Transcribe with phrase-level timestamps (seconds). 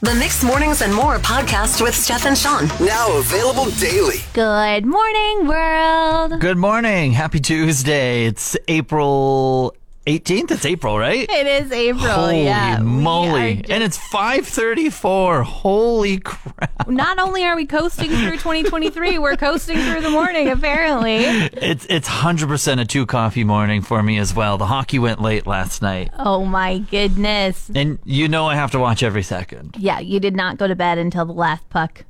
[0.00, 2.68] The Mix Mornings and More podcast with Steph and Shawn.
[2.86, 4.18] Now available daily.
[4.32, 6.40] Good morning, world.
[6.40, 7.10] Good morning.
[7.10, 8.26] Happy Tuesday.
[8.26, 9.74] It's April
[10.08, 10.50] 18th.
[10.52, 11.28] It's April, right?
[11.28, 12.06] It is April.
[12.08, 13.56] Holy yeah, moly.
[13.56, 15.42] just- And it's 5:34.
[15.42, 16.88] Holy crap.
[16.88, 20.48] not only are we coasting through 2023, we're coasting through the morning.
[20.48, 24.56] Apparently, It's it's 100% a two coffee morning for me as well.
[24.56, 26.10] The hockey went late last night.
[26.18, 27.70] oh my goodness.
[27.74, 29.76] And you know I have to watch every second.
[29.78, 32.04] Yeah, you did not go to bed until the last puck.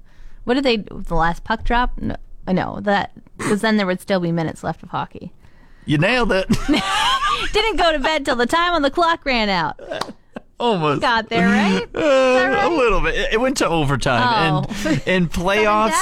[0.45, 0.77] What did they?
[0.77, 1.99] The last puck drop?
[2.01, 2.15] No,
[2.49, 5.33] no that because then there would still be minutes left of hockey.
[5.85, 6.47] You nailed it.
[7.53, 9.79] Didn't go to bed till the time on the clock ran out.
[10.61, 11.01] Almost.
[11.03, 11.85] Got there right.
[11.95, 12.65] Uh, right?
[12.65, 13.15] A little bit.
[13.15, 14.89] It- It went to overtime, Oh.
[14.89, 15.95] and in playoffs,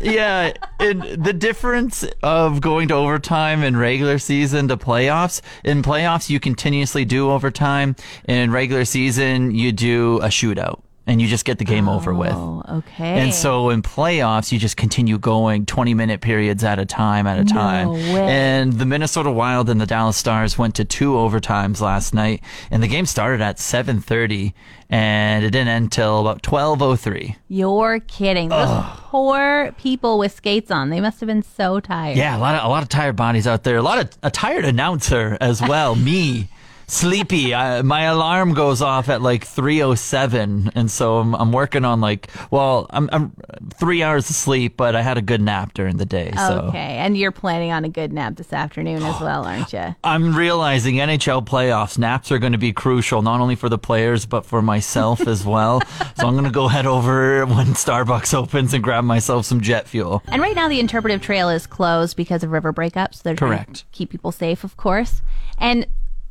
[0.00, 0.52] yeah.
[0.78, 5.40] And the difference of going to overtime in regular season to playoffs.
[5.64, 7.96] In playoffs, you continuously do overtime.
[8.28, 12.32] In regular season, you do a shootout, and you just get the game over with.
[12.32, 13.20] Oh, okay.
[13.20, 17.38] And so in playoffs, you just continue going 20 minute periods at a time at
[17.38, 17.90] a time.
[17.90, 18.26] way.
[18.26, 22.82] And the Minnesota Wild and the Dallas Stars went to two overtimes last night and
[22.82, 24.54] the game started at 7:30
[24.90, 27.36] and it didn't end till about 12:03.
[27.48, 28.48] You're kidding.
[28.48, 30.90] Those poor people with skates on.
[30.90, 32.16] They must have been so tired.
[32.16, 33.76] Yeah, a lot of a lot of tired bodies out there.
[33.76, 35.94] A lot of a tired announcer as well.
[36.04, 36.48] Me.
[36.86, 37.54] Sleepy.
[37.54, 42.30] I, my alarm goes off at like 3:07 and so I'm, I'm working on like
[42.50, 43.32] well, I'm I'm
[43.78, 46.78] 3 hours of sleep, but I had a good nap during the day, so Okay.
[46.98, 49.94] And you're planning on a good nap this afternoon as oh, well, aren't you?
[50.04, 54.26] I'm realizing NHL playoffs naps are going to be crucial not only for the players
[54.26, 55.82] but for myself as well.
[56.16, 59.88] So I'm going to go head over when Starbucks opens and grab myself some jet
[59.88, 60.22] fuel.
[60.28, 63.22] And right now, the interpretive trail is closed because of river breakups.
[63.22, 63.84] They're trying to Correct.
[63.90, 65.22] keep people safe, of course.
[65.58, 65.86] And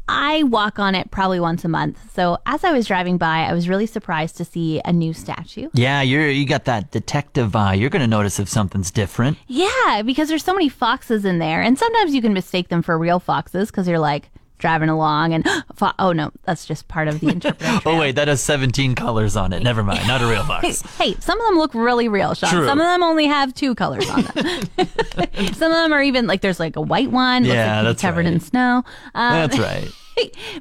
[0.08, 2.14] I walk on it probably once a month.
[2.14, 5.70] So as I was driving by, I was really surprised to see a new statue.
[5.74, 7.76] Yeah, you're you got that detective eye.
[7.76, 9.38] You're going to notice if something's different.
[9.48, 11.62] Yeah, because there's so many foxes in there.
[11.62, 14.30] And sometimes you can mistake them for real foxes because you're like
[14.64, 15.46] driving along and,
[16.00, 17.86] oh no, that's just part of the interpretive.
[17.86, 19.62] Oh wait, that has 17 colors on it.
[19.62, 20.82] Never mind, not a real fox.
[20.98, 22.50] Hey, some of them look really real, Shawn.
[22.50, 22.66] True.
[22.66, 24.64] Some of them only have two colors on them.
[25.54, 27.44] some of them are even like there's like a white one.
[27.44, 28.86] Yeah, like that's covered in snow.
[29.14, 29.92] Um, That's right.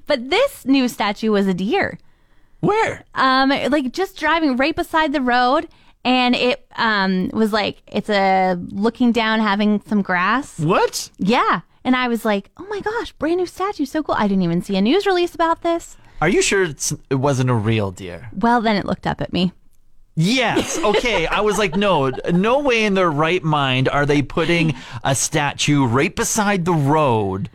[0.08, 1.96] but this new statue was a deer.
[2.58, 3.04] Where?
[3.14, 5.68] Um, like just driving right beside the road,
[6.04, 10.58] and it um was like it's a looking down, having some grass.
[10.58, 11.08] What?
[11.18, 14.14] Yeah, and I was like, oh my gosh, brand new statue, so cool.
[14.18, 15.96] I didn't even see a news release about this.
[16.20, 18.30] Are you sure it's, it wasn't a real deer?
[18.32, 19.52] Well, then it looked up at me.
[20.14, 20.78] Yes.
[20.78, 21.26] Okay.
[21.26, 25.86] I was like, no, no way in their right mind are they putting a statue
[25.86, 27.50] right beside the road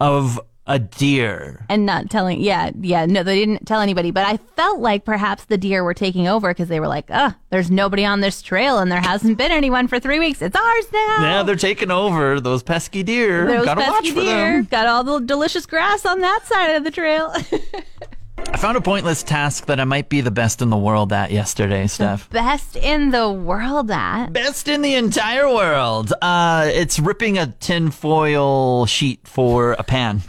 [0.00, 1.64] of a deer.
[1.70, 5.46] and not telling yeah yeah no they didn't tell anybody but i felt like perhaps
[5.46, 8.78] the deer were taking over because they were like uh there's nobody on this trail
[8.78, 12.38] and there hasn't been anyone for three weeks it's ours now Yeah, they're taking over
[12.38, 13.46] those pesky deer.
[13.46, 14.64] Those Gotta pesky watch for deer them.
[14.70, 17.34] got all the delicious grass on that side of the trail
[18.50, 21.32] I found a pointless task that I might be the best in the world at
[21.32, 22.30] yesterday, Steph.
[22.30, 26.12] best in the world at Best in the entire world.
[26.22, 30.22] Uh, it's ripping a tinfoil sheet for a pan.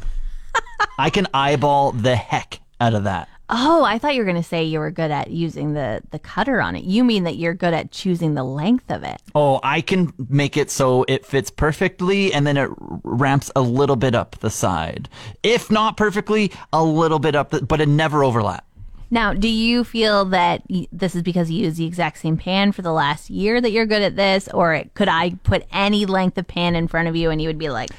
[0.98, 3.28] I can eyeball the heck out of that.
[3.50, 6.20] oh i thought you were going to say you were good at using the the
[6.20, 9.60] cutter on it you mean that you're good at choosing the length of it Oh,
[9.64, 12.70] I can make it so it fits perfectly and then it
[13.04, 15.08] ramps a little bit up the side.
[15.44, 18.66] If not perfectly, a little bit up, the, but it never overlap.
[19.12, 22.82] Now, do you feel that this is because you use the exact same pan for
[22.82, 26.48] the last year that you're good at this, or could I put any length of
[26.48, 27.90] pan in front of you and you would be like,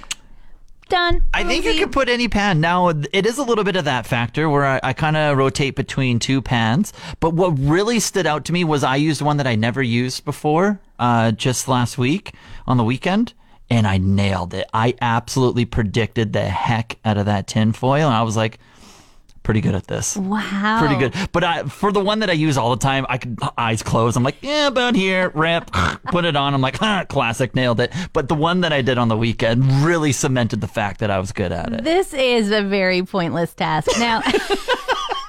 [0.90, 1.24] done?
[1.32, 2.60] I think you could put any pan.
[2.60, 5.76] Now, it is a little bit of that factor where I, I kind of rotate
[5.76, 6.92] between two pans.
[7.20, 10.24] But what really stood out to me was I used one that I never used
[10.24, 12.34] before uh, just last week
[12.66, 13.32] on the weekend.
[13.72, 14.68] And I nailed it.
[14.74, 18.06] I absolutely predicted the heck out of that tinfoil.
[18.06, 18.58] And I was like,
[19.50, 20.16] pretty good at this.
[20.16, 20.78] Wow.
[20.78, 21.12] Pretty good.
[21.32, 24.16] But I, for the one that I use all the time, I could eyes closed.
[24.16, 25.72] I'm like, yeah, about here, rip,
[26.04, 26.54] put it on.
[26.54, 27.92] I'm like, ah, classic, nailed it.
[28.12, 31.18] But the one that I did on the weekend really cemented the fact that I
[31.18, 31.82] was good at it.
[31.82, 33.91] This is a very pointless task.
[33.98, 34.22] Now,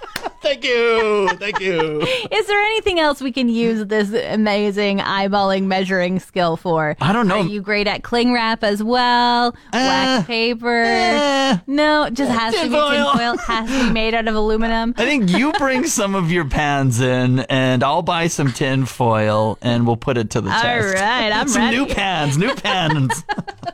[0.41, 1.29] Thank you.
[1.37, 2.01] Thank you.
[2.31, 6.97] is there anything else we can use this amazing eyeballing measuring skill for?
[6.99, 7.41] I don't know.
[7.41, 9.55] Are you great at cling wrap as well?
[9.71, 10.83] Wax paper?
[10.83, 11.57] eh.
[11.67, 13.05] no, it just has to be Tinfoil.
[13.11, 13.37] tinfoil.
[13.37, 14.95] Has to be made out of aluminum.
[14.97, 19.57] I think you bring some of your pans in, and I'll buy some tin foil,
[19.61, 20.87] and we'll put it to the All test.
[20.97, 21.77] All right, I'm some ready.
[21.77, 23.23] new pans, new pans.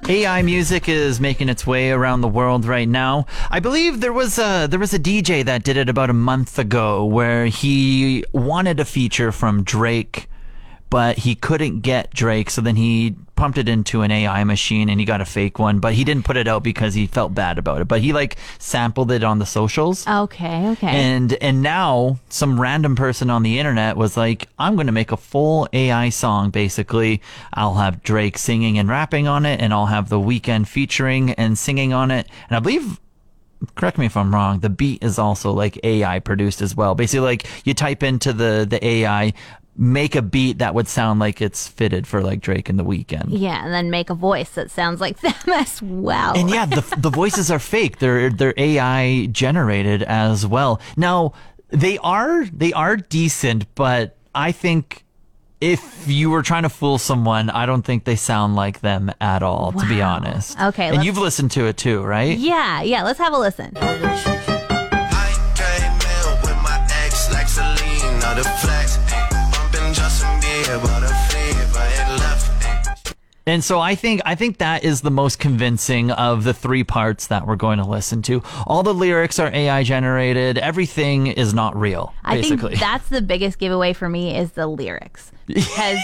[0.10, 3.26] AI music is making its way around the world right now.
[3.50, 6.57] I believe there was a there was a DJ that did it about a month
[6.58, 10.28] month ago where he wanted a feature from Drake,
[10.90, 12.50] but he couldn't get Drake.
[12.50, 15.80] So then he pumped it into an AI machine and he got a fake one,
[15.80, 17.88] but he didn't put it out because he felt bad about it.
[17.88, 20.08] But he like sampled it on the socials.
[20.08, 20.88] Okay, okay.
[20.88, 25.12] And and now some random person on the internet was like, I'm going to make
[25.12, 26.50] a full AI song.
[26.50, 27.22] Basically,
[27.54, 31.58] I'll have Drake singing and rapping on it, and I'll have the Weeknd featuring and
[31.58, 32.28] singing on it.
[32.50, 33.00] And I believe.
[33.76, 34.60] Correct me if I'm wrong.
[34.60, 36.96] The beat is also like AI produced as well.
[36.96, 39.34] Basically, like you type into the the AI,
[39.76, 43.26] make a beat that would sound like it's fitted for like Drake and the Weeknd.
[43.30, 46.38] yeah, and then make a voice that sounds like them as well.
[46.38, 48.00] And yeah, the the voices are fake.
[48.00, 50.80] They're they're AI generated as well.
[50.96, 51.34] Now
[51.70, 55.04] they are they are decent, but I think
[55.60, 59.42] if you were trying to fool someone, I don't think they sound like them at
[59.42, 59.72] all.
[59.72, 60.60] To be honest.
[60.60, 62.38] Okay, and you've listened to it too, right?
[62.38, 63.04] yeah, yeah.
[63.04, 63.72] Let's have a listen.
[63.76, 68.98] I came in with my ex like Selena, the flex.
[69.52, 72.54] Bumping Justin Bieber, the fever, it left.
[73.48, 77.28] And so I think I think that is the most convincing of the three parts
[77.28, 78.44] that we're going to listen to.
[78.68, 80.58] All the lyrics are AI generated.
[80.58, 82.14] Everything is not real.
[82.26, 82.72] I basically.
[82.72, 85.32] think that's the biggest giveaway for me is the lyrics.
[85.48, 85.98] Because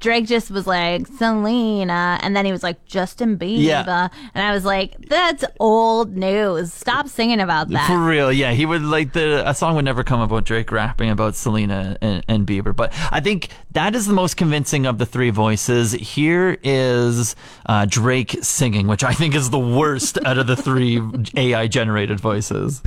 [0.00, 4.08] Drake just was like Selena, and then he was like Justin Bieber, Yeah.
[4.34, 6.72] and I was like, that's old news.
[6.72, 7.86] Stop singing about that.
[7.88, 11.10] For real, yeah, he would like the a song would never come about Drake rapping
[11.10, 15.06] about Selena and, and Bieber, but I think that is the most convincing of the
[15.06, 15.92] three voices.
[15.92, 17.34] Here is
[17.66, 21.00] uh, Drake singing, which I think is the worst out of the three
[21.36, 22.82] AI generated voices.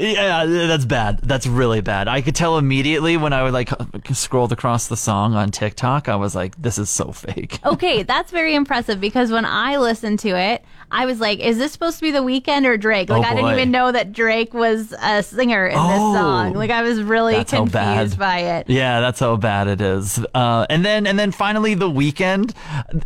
[0.00, 1.18] Yeah, that's bad.
[1.22, 2.08] That's really bad.
[2.08, 3.70] I could tell immediately when I would like
[4.12, 6.08] scrolled across the song on TikTok.
[6.08, 10.18] I was like, "This is so fake." Okay, that's very impressive because when I listened
[10.20, 13.08] to it, I was like, is this supposed to be The Weeknd or Drake?
[13.10, 16.54] Like, Oh, I didn't even know that Drake was a singer in this Oh, song.
[16.54, 18.68] Like, I was really confused by it.
[18.68, 20.24] Yeah, that's how bad it is.
[20.34, 22.54] Uh, and then and then finally the Weeknd.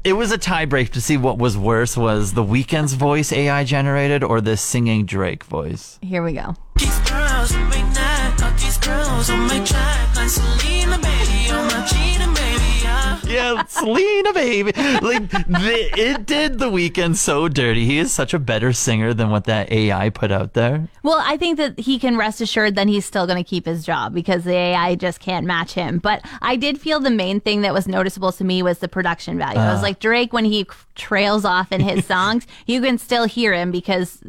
[0.02, 4.24] It was a tiebreak to see what was worse: was the Weeknd's voice AI generated
[4.24, 5.98] or the singing Drake voice?
[6.00, 6.54] Here we go.
[6.76, 11.66] These girls on my neck, got these girls on my track, like Selena, baby, on
[11.68, 13.20] my Gina, baby, yeah.
[13.24, 14.72] Yeah, Selena, baby.
[15.00, 17.84] Like the, it did the Weeknd so dirty.
[17.84, 20.88] He is such a better singer than what that AI put out there.
[21.02, 23.84] Well, I think that he can rest assured that he's still going to keep his
[23.84, 25.98] job because the AI just can't match him.
[25.98, 29.38] But I did feel the main thing that was noticeable to me was the production
[29.38, 29.60] value.
[29.60, 29.82] I was uh.
[29.82, 34.22] like, Drake, when he trails off in his songs, you can still hear him because.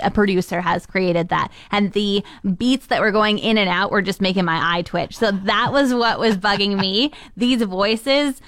[0.00, 2.24] A producer has created that, and the
[2.56, 5.16] beats that were going in and out were just making my eye twitch.
[5.16, 7.12] So that was what was bugging me.
[7.36, 8.40] These voices,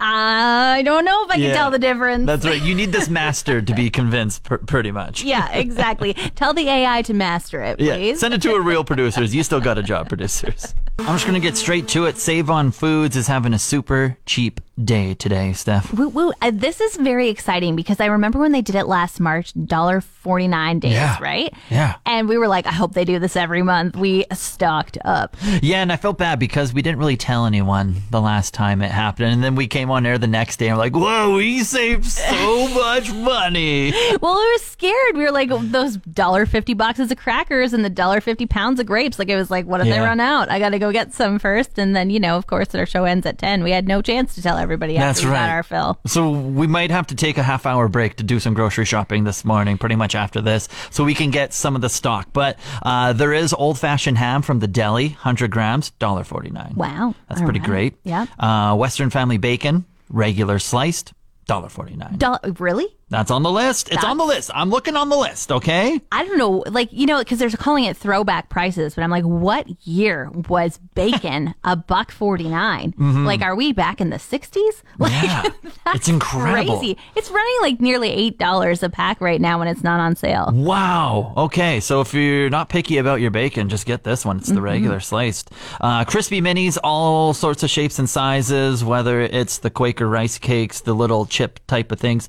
[0.00, 1.54] I don't know if I can Yeah.
[1.54, 2.26] tell the difference.
[2.26, 2.60] That's right.
[2.60, 5.22] You need this mastered to be convinced, pr- pretty much.
[5.22, 6.14] yeah, exactly.
[6.34, 8.20] tell the AI to master it, Yeah, please.
[8.20, 9.34] send it to a real producers.
[9.34, 10.74] You still got a job, producers.
[11.00, 12.18] I'm just gonna get straight to it.
[12.18, 15.92] Save on Foods is having a super cheap day today, Steph.
[15.94, 16.32] Woo, woo.
[16.42, 20.00] Uh, this is very exciting because I remember when they did it last March, dollar
[20.00, 21.16] forty nine days, Yeah.
[21.20, 21.54] right?
[21.70, 21.94] Yeah.
[22.04, 23.94] And we were like, I hope they do this every month.
[23.96, 25.36] We stocked up.
[25.62, 28.90] Yeah, and I felt bad because we didn't really tell anyone the last time it
[28.90, 31.62] happened, and then we came on air the next day and we're like, "Whoa, we
[31.64, 35.16] saved so much money!" Well, we were scared.
[35.16, 38.86] We were like, those dollar fifty boxes of crackers and the dollar fifty pounds of
[38.86, 39.18] grapes.
[39.18, 40.50] Like it was like, what if they run out?
[40.50, 43.04] I got to go get some first, and then you know, of course, our show
[43.04, 43.62] ends at ten.
[43.62, 45.36] We had no chance to tell everybody That's we right.
[45.38, 45.98] got our fill.
[46.06, 49.24] So we might have to take a half hour break to do some grocery shopping
[49.24, 52.28] this morning, pretty much after this, so we can get some of the stock.
[52.32, 56.72] But uh, there is old fashioned ham from the deli, hundred grams, dollar forty nine.
[56.76, 57.68] Wow, that's All pretty right.
[57.68, 57.94] great.
[58.04, 58.26] Yeah.
[58.38, 59.77] Uh, Western family bacon,
[60.08, 61.12] regular sliced,
[61.46, 62.16] dollar forty nine.
[62.18, 62.86] Doll- really?
[63.10, 63.88] That's on the list.
[63.90, 64.50] It's on the list.
[64.54, 65.50] I'm looking on the list.
[65.50, 66.00] Okay.
[66.12, 69.24] I don't know, like you know, because they're calling it throwback prices, but I'm like,
[69.24, 74.82] what year was bacon a buck forty Like, are we back in the '60s?
[74.98, 75.24] Like, Mm-hmm.
[75.26, 75.70] Yeah.
[75.94, 76.78] It's incredible.
[76.78, 76.98] Crazy.
[77.16, 80.50] It's running like nearly eight dollars a pack right now when it's not on sale.
[80.52, 81.32] Wow.
[81.36, 81.80] Okay.
[81.80, 84.36] So if you're not picky about your bacon, just get this one.
[84.38, 84.64] It's the Mm-hmm.
[84.64, 85.50] regular sliced.
[85.80, 90.80] Uh, crispy minis, all sorts of shapes and sizes, whether it's the Quaker rice cakes,
[90.82, 92.28] the little chip type of things,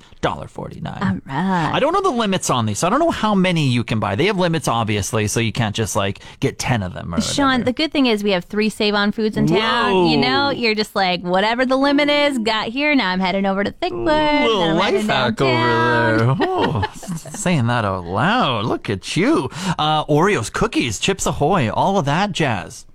[0.70, 1.22] $1.49.
[1.26, 1.72] Right.
[1.74, 2.80] I don't know the limits on these.
[2.80, 4.16] So I don't know how many you can buy.
[4.16, 7.64] They have limits, obviously, so you can't just like get 10 of them or Shawn,
[7.64, 9.92] the good thing is we have three save on foods in town.
[9.94, 10.10] Whoa.
[10.12, 12.94] You know, you're just like whatever the limit is, got here.
[12.96, 14.48] Now I'm heading over to Thickwood.
[14.48, 16.36] little life hack over there.
[16.52, 18.66] Oh, saying that out loud.
[18.66, 19.50] Look at you.
[19.78, 22.86] Uh, Oreos, cookies, Chips Ahoy, all of that jazz.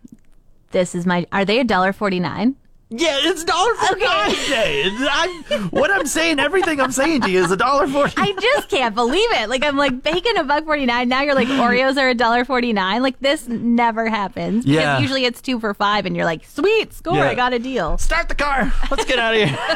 [0.71, 1.27] This is my.
[1.33, 2.57] Are they a dollar forty nine?
[2.97, 5.09] Yeah, it's dollar forty nine.
[5.11, 8.15] I'm, what I'm saying, everything I'm saying to you is a dollar forty.
[8.17, 9.49] I just can't believe it.
[9.49, 11.09] Like I'm like bacon a buck forty nine.
[11.09, 13.03] Now you're like Oreos are a dollar forty nine.
[13.03, 14.65] Like this never happens.
[14.65, 14.99] Because Yeah.
[14.99, 17.29] Usually it's two for five, and you're like, sweet score, Yeah.
[17.31, 17.99] I got a deal.
[17.99, 18.73] Start the car.
[18.91, 19.59] Let's get out of here.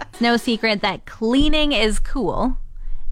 [0.12, 2.56] It's no secret that cleaning is cool,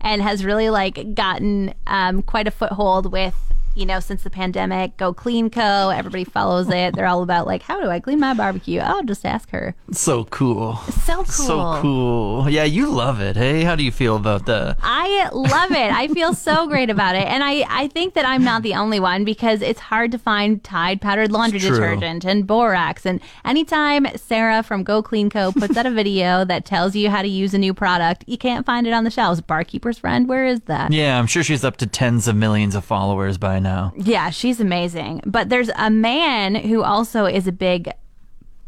[0.00, 3.35] and has really like gotten um, quite a foothold with.
[3.79, 5.91] You know, since the pandemic, Go Clean Co.
[5.91, 6.97] Everybody follows it.
[6.97, 8.81] They're all about like, how do I clean my barbecue?
[8.81, 9.77] I'll just ask her.
[9.93, 10.75] so cool.
[11.07, 11.25] So cool.
[11.25, 12.51] So cool.
[12.51, 13.37] Yeah, you love it.
[13.37, 14.77] Hey, how do you feel about the?
[14.83, 15.93] I love it.
[15.93, 17.29] I feel so great about it.
[17.29, 20.65] And I, I think that I'm not the only one because it's hard to find
[20.65, 23.07] Tide powdered laundry detergent and borax.
[23.07, 25.53] And anytime Sarah from Go Clean Co.
[25.53, 28.67] puts out a video that tells you how to use a new product, you can't
[28.67, 29.41] find it on the shelves.
[29.41, 30.93] Barkeeper's friend, where is that?
[30.93, 33.68] Yeah, I'm sure she's up to tens of millions of followers by now.
[33.97, 35.23] Yeah, she's amazing.
[35.25, 37.91] But there's a man who also is a big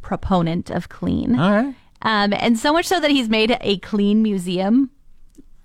[0.02, 1.38] proponent of clean.
[1.38, 1.74] All right.
[2.02, 4.90] Um, and so much so that he's made a clean museum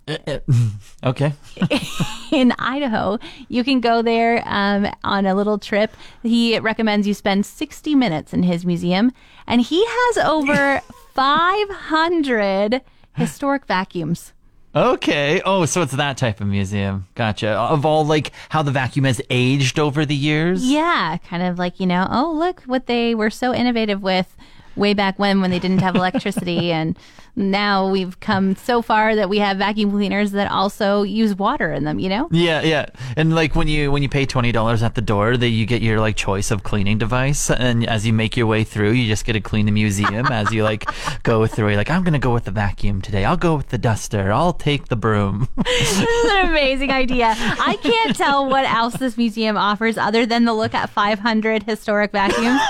[1.03, 1.33] Okay.
[2.31, 3.17] in Idaho.
[3.47, 5.95] You can go there um, on a little trip.
[6.23, 9.11] He recommends you spend 60 minutes in his museum,
[9.47, 10.81] and he has over
[11.13, 12.81] 500
[13.15, 14.33] historic vacuums.
[14.75, 15.41] Okay.
[15.45, 17.07] Oh, so it's that type of museum.
[17.15, 17.57] Gotcha.
[17.57, 20.65] Uh, of all like how the vacuum has aged over the years.
[20.65, 24.35] Yeah, kind of like, you know, oh, look what they were so innovative with
[24.75, 26.97] way back when when they didn't have electricity and
[27.35, 31.83] now we've come so far that we have vacuum cleaners that also use water in
[31.83, 32.29] them, you know?
[32.31, 32.85] Yeah, yeah.
[33.17, 35.81] And like when you when you pay twenty dollars at the door, that you get
[35.81, 39.25] your like choice of cleaning device, and as you make your way through, you just
[39.25, 40.85] get to clean the museum as you like
[41.23, 41.67] go through.
[41.67, 43.25] You're like, I'm gonna go with the vacuum today.
[43.25, 44.31] I'll go with the duster.
[44.31, 45.49] I'll take the broom.
[45.75, 47.33] This is an amazing idea.
[47.37, 52.11] I can't tell what else this museum offers other than the look at 500 historic
[52.11, 52.61] vacuums.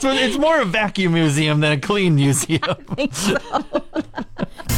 [0.00, 2.60] So it's more of a vacuum museum than a clean museum.
[2.94, 3.36] think so.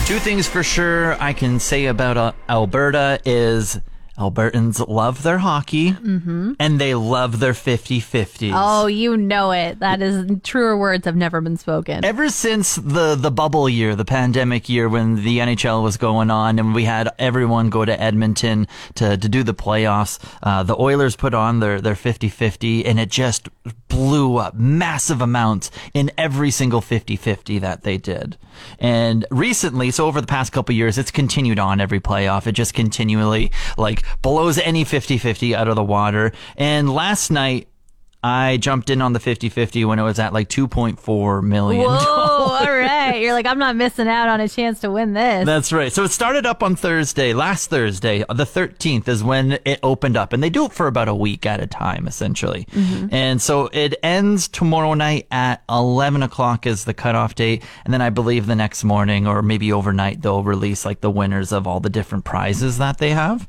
[0.06, 3.78] Two things for sure I can say about uh, Alberta is
[4.18, 8.52] Albertans love their hockey and they love their 50-50s.
[8.54, 9.80] Oh, you know it.
[9.80, 12.04] That is truer words have never been spoken.
[12.04, 16.58] Ever since the the bubble year, the pandemic year when the NHL was going on
[16.58, 21.16] and we had everyone go to Edmonton to, to do the playoffs, uh, the Oilers
[21.16, 23.48] put on their, their 50-50 and it just
[23.92, 28.38] blew up massive amounts in every single 50-50 that they did.
[28.78, 32.46] And recently, so over the past couple years, it's continued on every playoff.
[32.46, 36.32] It just continually like blows any 50-50 out of the water.
[36.56, 37.68] And last night,
[38.24, 41.82] I jumped in on the 50-50 when it was at like 2.4 million.
[41.82, 43.20] Whoa, all right.
[43.20, 45.44] You're like, I'm not missing out on a chance to win this.
[45.44, 45.92] That's right.
[45.92, 50.16] So it started up on Thursday, last Thursday, uh, the 13th is when it opened
[50.16, 50.32] up.
[50.32, 52.66] And they do it for about a week at a time, essentially.
[52.70, 53.12] Mm-hmm.
[53.12, 57.64] And so it ends tomorrow night at 11 o'clock is the cutoff date.
[57.84, 61.50] And then I believe the next morning or maybe overnight, they'll release like the winners
[61.50, 63.48] of all the different prizes that they have.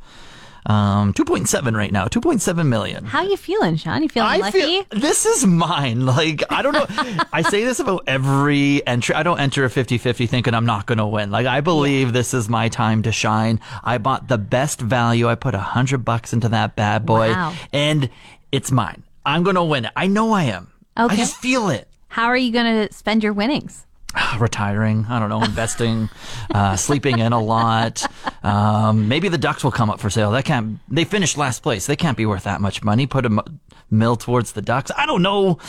[0.66, 3.04] Um, 2.7 right now, 2.7 million.
[3.06, 4.02] How you feeling, Shawn?
[4.04, 4.62] You feeling I lucky?
[4.62, 6.06] feel this is mine.
[6.14, 6.86] Like, I don't know.
[7.34, 9.16] I say this about every entry.
[9.16, 11.32] I don't enter a 50 50 thinking I'm not going to win.
[11.32, 13.60] Like, I believe this is my time to shine.
[13.84, 15.28] I bought the best value.
[15.28, 17.54] I put a hundred bucks into that bad boy Wow.
[17.74, 18.10] and
[18.52, 19.04] it's mine.
[19.26, 19.92] I'm going to win it.
[19.96, 20.72] I know I am.
[20.98, 21.14] Okay.
[21.14, 21.88] I just feel it.
[22.10, 23.86] How are you going to spend your winnings?
[24.40, 26.10] Retiring, I don't know, investing,
[26.54, 28.06] uh, sleeping in a lot.
[28.44, 30.32] Um, maybe the Ducks will come up for sale.
[30.32, 30.80] That can't.
[30.90, 31.86] They finished last place.
[31.86, 33.08] They can't be worth that much money.
[33.08, 33.44] Put a
[33.90, 34.92] mill towards the Ducks.
[34.96, 35.60] I don't know.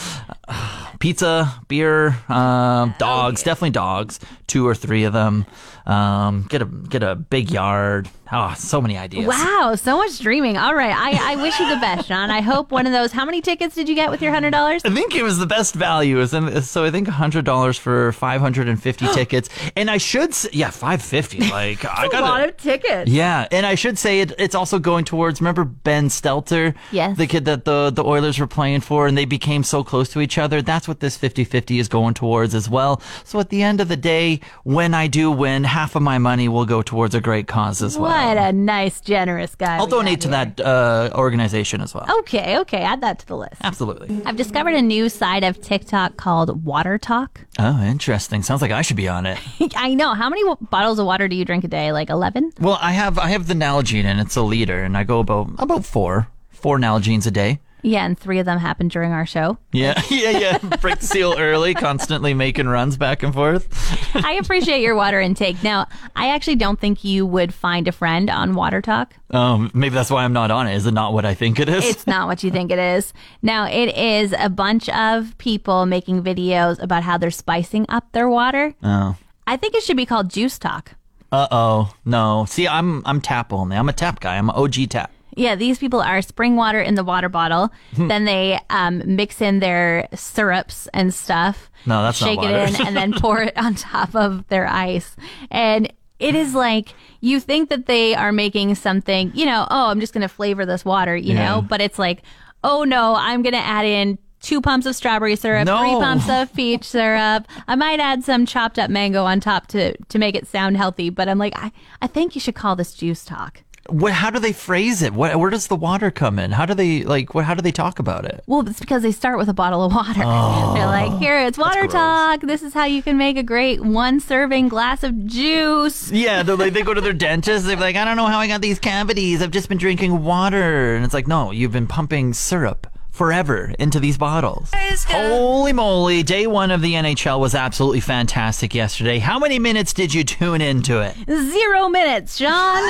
[0.99, 3.43] Pizza, beer, um, dogs.
[3.43, 4.19] Definitely dogs.
[4.47, 5.45] Two or three of them.
[5.85, 8.09] Um, get a get a big yard.
[8.31, 9.27] Oh, so many ideas.
[9.27, 10.57] Wow, so much dreaming.
[10.57, 10.95] All right.
[10.95, 12.31] I, I wish you the best, Shawn.
[12.31, 13.11] I hope one of those.
[13.11, 14.53] How many tickets did you get with your $100?
[14.83, 16.17] I think it was the best value.
[16.17, 19.49] It was in- So I think hundred dollars for five hundred and fifty tickets.
[19.75, 21.39] And I should say, yeah, five fifty.
[21.55, 23.09] Like I got a lot of tickets.
[23.11, 25.39] Yeah, and I should say it, it's also going towards.
[25.39, 26.73] Remember Ben Stelter?
[26.91, 27.17] Yes.
[27.17, 30.19] the kid that the the Oilers were playing for, and they became so close to
[30.21, 30.61] each other.
[30.61, 33.01] That's what this 50-50 is going towards as well.
[33.23, 36.47] So at the end of the day, when I do win, half of my money
[36.47, 38.11] will go towards a great cause as well.
[38.15, 39.77] What a nice, generous guy.
[39.77, 40.45] I'll we donate to here.
[40.55, 42.05] that uh, organization as well.
[42.19, 42.81] Okay, okay.
[42.81, 43.55] Add that to the list.
[43.63, 44.21] Absolutely.
[44.25, 47.41] I've discovered a new side of TikTok called Water Talk.
[47.59, 48.41] Oh, interesting.
[48.43, 49.37] Sounds like I should be on it.
[49.75, 50.13] I know.
[50.13, 51.91] How many w- bottles of water do you drink a day?
[51.91, 52.53] Like 11?
[52.59, 55.49] Well, I have I have the Nalgene and it's a liter, and I go about
[55.59, 57.59] about four four Nalgenes a day.
[57.85, 59.59] Yeah, and three of them happened during our show.
[59.71, 60.57] Yeah, yeah, yeah.
[60.57, 63.67] Break the seal early, constantly making runs back and forth.
[64.15, 65.61] I appreciate your water intake.
[65.61, 69.13] Now, I actually don't think you would find a friend on Water Talk.
[69.29, 70.75] Um, maybe that's why I'm not on it.
[70.75, 71.85] Is it not what I think it is?
[71.85, 73.13] It's not what you think it is.
[73.43, 78.27] Now, it is a bunch of people making videos about how they're spicing up their
[78.27, 78.73] water.
[78.81, 79.15] oh.
[79.45, 80.95] I think it should be called Juice Talk.
[81.31, 81.93] Uh oh.
[82.03, 82.45] No.
[82.47, 83.77] See, I'm I'm tap only.
[83.77, 84.37] I'm a tap guy.
[84.37, 85.11] I'm an OG tap.
[85.35, 87.71] Yeah, these people are spring water in the water bottle.
[87.95, 88.07] Hmm.
[88.07, 91.69] then they um, mix in their syrups and stuff.
[91.85, 92.57] No, that's not shake water.
[92.57, 95.15] it in and then pour it on top of their ice.
[95.51, 99.31] And it is like you think that they are making something.
[99.35, 101.15] You know, oh, I'm just going to flavor this water.
[101.15, 101.45] You Yeah.
[101.55, 102.21] know, but it's like,
[102.63, 104.17] oh no, I'm going to add in.
[104.41, 105.79] Two pumps of strawberry syrup, No.
[105.79, 107.47] three pumps of peach syrup.
[107.67, 111.09] I might add some chopped up mango on top to to make it sound healthy.
[111.09, 111.71] But I'm like, I,
[112.03, 113.63] I think you should call this juice talk.
[113.89, 114.13] What?
[114.13, 115.13] How do they phrase it?
[115.13, 115.35] What?
[115.39, 116.51] Where does the water come in?
[116.51, 117.35] How do they like?
[117.35, 117.45] What?
[117.45, 118.43] How do they talk about it?
[118.47, 120.21] Well, it's because they start with a bottle of water.
[120.23, 122.41] Oh, they're like, here, it's water talk.
[122.41, 126.11] This is how you can make a great one serving glass of juice.
[126.11, 127.65] Yeah, they're like they go to their dentist.
[127.65, 129.41] They're like, I don't know how I got these cavities.
[129.41, 133.99] I've just been drinking water, and it's like, no, you've been pumping syrup forever into
[133.99, 134.69] these bottles.
[135.07, 136.21] Holy moly!
[136.21, 139.19] Day one of the NHL was absolutely fantastic yesterday.
[139.19, 141.15] How many minutes did you tune into it?
[141.29, 142.83] Zero minutes, Shawn.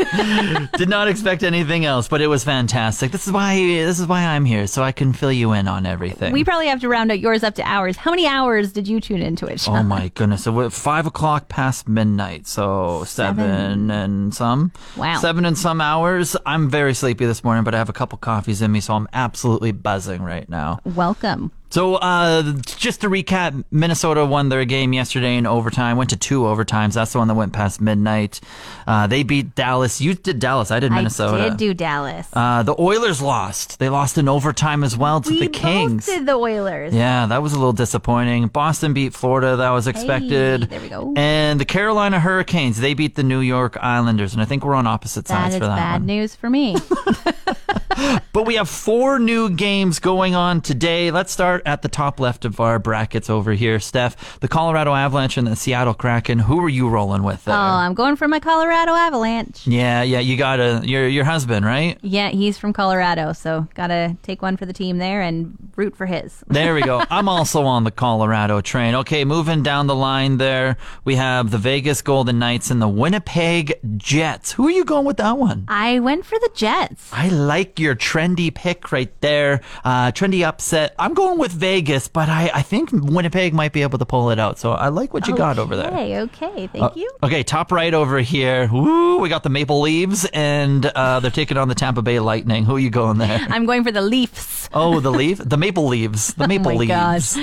[0.76, 3.12] Did not expect anything else, but it was fantastic.
[3.12, 5.86] This is why this is why I'm here, so I can fill you in on
[5.86, 6.32] everything.
[6.32, 7.96] we probably have to round out yours up to hours.
[7.96, 9.78] How many hours did you tune into it, Shawn?
[9.78, 10.44] Oh my goodness!
[10.44, 13.90] So five o'clock past midnight, so seven, Seven.
[13.90, 14.72] and some.
[14.96, 15.18] Wow.
[15.18, 16.34] Seven and some hours.
[16.46, 19.06] I'm very sleepy this morning, but I have a couple coffees in me, so I'm
[19.12, 20.80] absolutely buzzing right now.
[20.84, 21.52] Welcome.
[21.72, 25.96] So, uh, just to recap, Minnesota won their game yesterday in overtime.
[25.96, 26.94] Went to two overtimes.
[26.94, 28.40] That's the one that went past midnight.
[28.88, 30.00] Uh, they beat Dallas.
[30.00, 30.72] You did Dallas.
[30.72, 31.44] I did Minnesota.
[31.44, 32.26] I did do Dallas.
[32.32, 33.78] uh, the Oilers lost.
[33.78, 36.06] They lost in overtime as well to we the Kings.
[36.06, 36.92] both did the Oilers.
[36.92, 38.48] Yeah, that was a little disappointing.
[38.48, 39.54] Boston beat Florida.
[39.54, 40.62] That was expected.
[40.62, 41.14] there we go.
[41.16, 44.32] And the Carolina Hurricanes, they beat the New York Islanders.
[44.32, 46.06] And I think we're on opposite sides for that bad one.
[46.06, 46.76] news for me.
[48.32, 51.10] But we have four new games going on today.
[51.10, 53.80] Let's start at the top left of our brackets over here.
[53.80, 56.38] Steph, the Colorado Avalanche and the Seattle Kraken.
[56.38, 57.54] Who are you rolling with there?
[57.56, 59.66] oh, I'm going for my Colorado Avalanche.
[59.66, 61.98] yeah, yeah, you got to your your husband, right?
[62.02, 66.06] Yeah, he's from Colorado, so gotta take one for the team there and root for
[66.06, 66.44] his.
[66.60, 67.02] There we go.
[67.10, 68.94] I'm also on the Colorado train.
[68.94, 73.74] Okay, moving down the line there, we have the Vegas Golden Knights and the Winnipeg
[73.96, 74.52] Jets.
[74.52, 75.64] Who are you going with that one?
[75.68, 77.10] I went for the Jets.
[77.12, 79.60] I like your trendy pick right there.
[79.84, 80.94] Uh, trendy upset.
[80.98, 84.38] I'm going with Vegas, but I, I think Winnipeg might be able to pull it
[84.38, 84.58] out.
[84.58, 85.88] So I like what you got over there.
[85.88, 87.10] Okay, okay, thank you.
[87.22, 88.68] Okay, top right over here.
[88.72, 92.64] Woo, we got the Maple Leaves, and uh, they're taking on the Tampa Bay Lightning.
[92.64, 93.46] Who are you going there?
[93.50, 94.68] I'm going for the Leafs.
[94.72, 97.34] Oh, the leaf, the Maple Leaves, the Maple Oh my Leaves.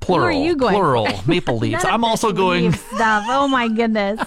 [0.00, 0.28] Plural.
[0.30, 1.08] Who are you going Plural.
[1.26, 1.84] Maple Leaves.
[1.84, 2.72] I'm also going.
[2.72, 3.24] Stuff.
[3.28, 4.20] Oh my goodness.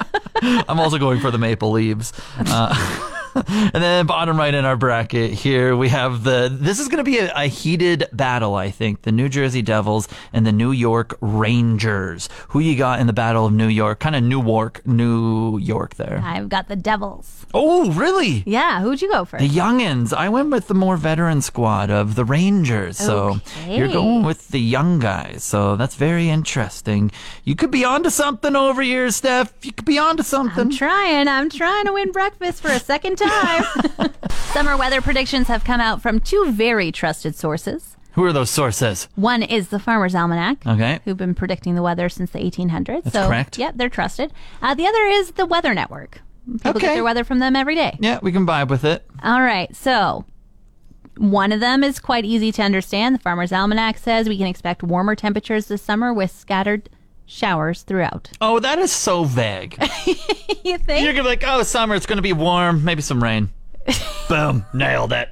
[0.42, 2.12] I'm also going for the Maple Leaves.
[2.38, 3.12] Uh,
[3.48, 6.48] and then bottom right in our bracket here we have the.
[6.50, 9.02] This is going to be a, a heated battle, I think.
[9.02, 12.28] The New Jersey Devils and the New York Rangers.
[12.48, 14.00] Who you got in the Battle of New York?
[14.00, 16.20] Kind of Newark, New York there.
[16.24, 17.46] I've got the Devils.
[17.54, 18.42] Oh, really?
[18.46, 19.38] Yeah, who'd you go for?
[19.38, 20.12] The youngins.
[20.12, 22.96] I went with the more veteran squad of the Rangers.
[22.96, 25.44] So you're going with the young guys.
[25.44, 27.10] So that's very interesting.
[27.44, 29.52] You could be onto something over here, Steph.
[29.62, 30.58] You could be onto something.
[30.58, 31.28] I'm trying.
[31.28, 33.25] I'm trying to win breakfast for a second time.
[34.52, 37.96] Summer weather predictions have come out from two very trusted sources.
[38.12, 39.08] Who are those sources?
[39.14, 41.00] One is the Farmer's Almanac, Okay.
[41.04, 43.02] who've been predicting the weather since the 1800s.
[43.04, 43.58] That's so, correct.
[43.58, 44.32] Yeah, they're trusted.
[44.62, 46.22] Uh, the other is the Weather Network.
[46.50, 46.80] People Okay.
[46.80, 47.98] get their weather from them every day.
[48.00, 49.04] Yeah, we can vibe with it.
[49.22, 50.24] All right, so
[51.18, 53.14] one of them is quite easy to understand.
[53.16, 56.88] The Farmer's Almanac says we can expect warmer temperatures this summer with scattered
[57.26, 58.30] showers throughout.
[58.40, 59.76] Oh, that is so vague.
[60.64, 61.04] you think?
[61.04, 63.50] You're gonna be like, oh, summer, it's gonna be warm, maybe some rain.
[64.28, 65.28] Boom, nailed it.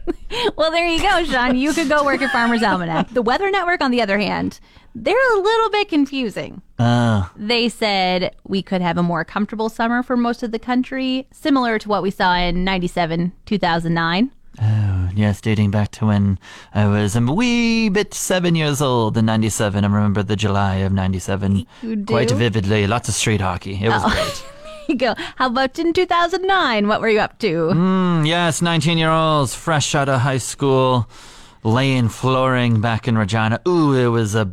[0.57, 1.57] Well, there you go, Shawn.
[1.57, 3.11] You could go work at Farmer's Almanac.
[3.11, 4.61] The Weather Network, on the other hand,
[4.95, 6.63] they're a little bit confusing.
[6.79, 11.27] Uh, They said we could have a more comfortable summer for most of the country,
[11.33, 14.31] similar to what we saw in 97, 2009.
[14.61, 16.39] Yes, dating back to when
[16.75, 19.85] I was a wee bit seven years old in '97.
[19.85, 22.87] I remember the July of '97 You quite vividly.
[22.87, 23.79] Lots of street hockey.
[23.83, 24.11] It was Oh.
[24.11, 24.45] great.
[24.87, 26.89] You go, how about in 2009?
[26.89, 27.71] What were you up to?
[27.73, 31.09] Mm, yes, 19 year olds, fresh out of high school,
[31.63, 33.61] laying flooring back in Regina.
[33.67, 34.53] Ooh, it was a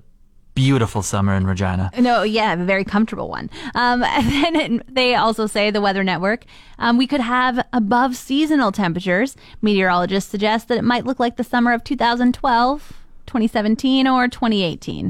[0.62, 1.90] beautiful summer in Regina.
[1.98, 3.50] No, yeah, a very comfortable one.
[3.74, 6.46] Um, and then they also say the Weather Network,
[6.78, 9.36] um, we could have above seasonal temperatures.
[9.64, 12.94] Meteorologists suggest that it might look like the summer of 2012,
[13.26, 15.10] 2017, or 2018.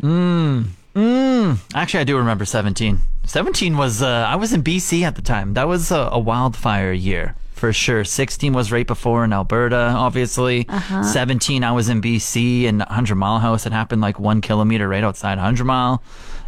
[1.75, 2.99] Actually, I do remember 17.
[3.25, 5.53] 17 was, uh, I was in BC at the time.
[5.55, 8.03] That was a, a wildfire year for sure.
[8.03, 10.65] 16 was right before in Alberta, obviously.
[10.67, 11.03] Uh-huh.
[11.03, 13.67] 17, I was in BC in 100 Mile House.
[13.67, 16.01] It happened like one kilometer right outside 100 Mile.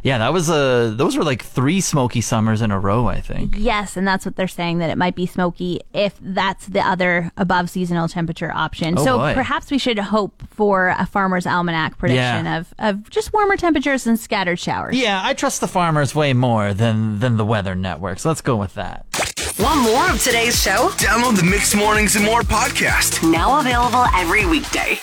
[0.03, 3.55] Yeah, that was a, those were like three smoky summers in a row, I think.
[3.57, 7.31] Yes, and that's what they're saying that it might be smoky if that's the other
[7.37, 8.97] above seasonal temperature option.
[8.99, 9.33] Oh, so boy.
[9.33, 12.57] perhaps we should hope for a farmer's almanac prediction Yeah.
[12.57, 14.97] of, of just warmer temperatures and scattered showers.
[14.97, 18.19] Yeah, I trust the farmers way more than, than the weather network.
[18.19, 19.05] So let's go with that.
[19.59, 20.89] Want more of today's show?
[20.97, 23.23] Download the Mix Mornings and More podcast.
[23.31, 24.99] Now available every weekday.